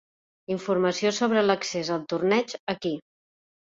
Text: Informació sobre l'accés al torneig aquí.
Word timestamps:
Informació 0.55 1.13
sobre 1.19 1.45
l'accés 1.51 1.95
al 1.99 2.05
torneig 2.17 2.61
aquí. 2.79 2.99